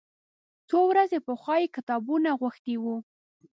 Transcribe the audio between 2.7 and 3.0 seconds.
و.